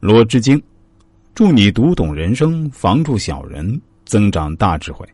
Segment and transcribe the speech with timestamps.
[0.00, 0.62] 罗织经，
[1.34, 5.04] 祝你读懂人生，防住小人，增长大智慧。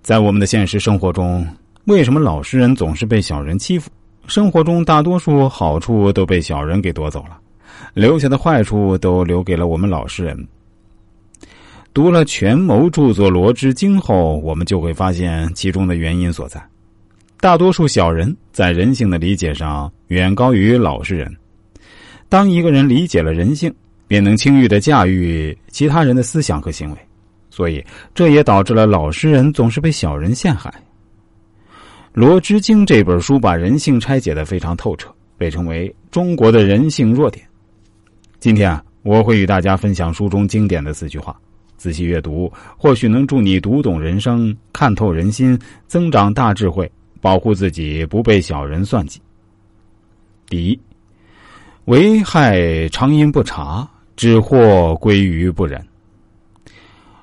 [0.00, 1.44] 在我们的现实生活中，
[1.86, 3.90] 为什么老实人总是被小人欺负？
[4.28, 7.36] 生活中大多数好处都被小人给夺走了，
[7.94, 10.46] 留下的坏处都留给了我们老实人。
[11.92, 16.64] 读了权谋著作《罗织经》后，我们就会发现其中的原因所在。
[17.40, 21.36] 大多数小人在人性的理解上远高于老实人。
[22.34, 23.72] 当一个人理解了人性，
[24.08, 26.98] 便能轻易的驾驭其他人的思想和行为，
[27.48, 27.80] 所以
[28.12, 30.68] 这也导致了老实人总是被小人陷害。
[32.12, 37.46] 《罗织经》这本书把人性拆解的非常透彻，被称为中国的人性弱点。
[38.40, 41.40] 今天啊，我会与大家分享书中经典的四句话，
[41.76, 45.56] 仔细阅读或许能助你读懂人生、看透人心、
[45.86, 49.20] 增长大智慧，保护自己不被小人算计。
[50.48, 50.76] 第一。
[51.86, 55.78] 危害常因不察，知祸归于不忍。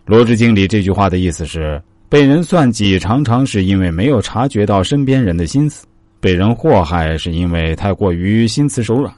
[0.06, 5.84] 罗织经里这句话的意思是：被人算计，常常是因为没有察觉到身边人的心思；
[6.20, 9.12] 被人祸害，是因为太过于心慈手软。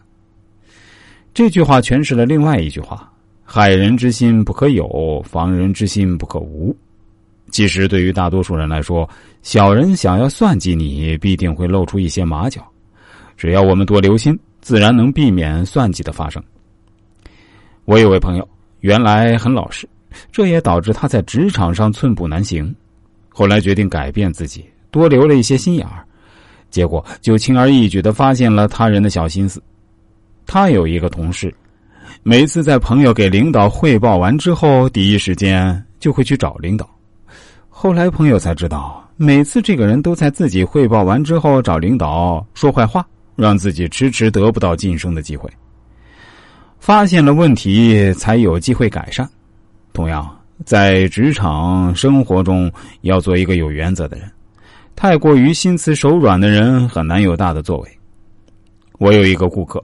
[1.34, 3.12] 这句话诠释了另外一句话：
[3.44, 6.74] 害人之心不可有，防人之心不可无。
[7.52, 9.10] 其实，对于大多数人来说，
[9.42, 12.66] 小人想要算计你，必定会露出一些马脚。
[13.36, 14.40] 只要我们多留心。
[14.64, 16.42] 自然能避免算计的发生。
[17.84, 18.48] 我有位朋友，
[18.80, 19.88] 原来很老实，
[20.32, 22.74] 这也导致他在职场上寸步难行。
[23.28, 26.06] 后来决定改变自己，多留了一些心眼儿，
[26.70, 29.62] 结果就轻而易举的发现了他人的小心思。
[30.46, 31.54] 他有一个同事，
[32.24, 36.90] 每次在朋友给领导汇报完之后，第一时间就会去找领导。
[37.68, 43.06] 后来朋友才知道，每次这个人都在自己汇报完之后找领导说坏话。
[43.36, 45.50] 让自己迟迟得不到晋升的机会。
[46.80, 49.30] 发现了问题，才有机会改善。
[49.94, 50.30] 同样，
[50.66, 54.30] 在职场生活中，要做一个有原则的人。
[54.96, 57.90] 太过于心慈手软的人，很难有大的作为。
[59.00, 59.84] 我有一个顾客，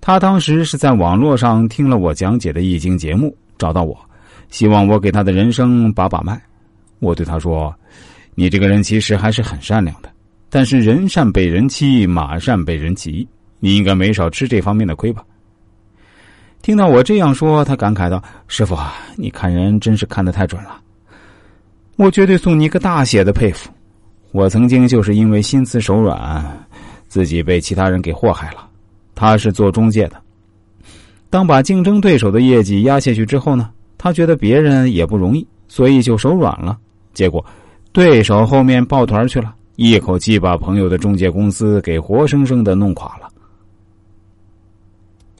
[0.00, 3.98] 他当时是在网络上听了我讲解的易经节目，找到我，
[4.50, 6.40] 希望我给他的人生把把脉。
[7.00, 7.74] 我对他说
[8.34, 10.10] ：“你这个人其实还是很善良的。”
[10.50, 13.26] 但是人善被人欺，马善被人骑，
[13.60, 15.22] 你应该没少吃这方面的亏吧？
[16.62, 18.76] 听到我这样说，他感慨道：“师傅，
[19.16, 20.80] 你看人真是看得太准了，
[21.96, 23.70] 我绝对送你一个大写的佩服。
[24.32, 26.66] 我曾经就是因为心慈手软，
[27.06, 28.68] 自己被其他人给祸害了。
[29.14, 30.20] 他是做中介的，
[31.30, 36.78] 当把竞争对手的业绩压下去之后呢，他觉得别人也不容易，所以就手软了。
[37.12, 37.44] 结果，
[37.92, 43.27] 对手后面抱团去了。”一口气把朋友的中介公司给活生生的弄垮了。